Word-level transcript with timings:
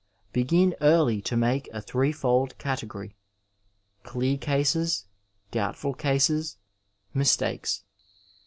Begin 0.33 0.73
early 0.81 1.21
to 1.21 1.37
make 1.37 1.67
a 1.71 1.79
threefold 1.79 2.57
category— 2.57 3.15
clear 4.01 4.35
cases, 4.35 5.05
doubtful 5.51 5.93
cases, 5.93 6.57
mistakes. 7.13 7.83